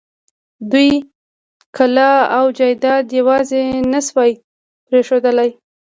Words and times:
دوی 0.71 0.89
کلا 1.77 2.11
او 2.37 2.45
جايداد 2.57 3.05
يواځې 3.19 3.61
نه 3.91 3.99
شوی 4.07 4.31
پرېښودلای. 4.87 5.49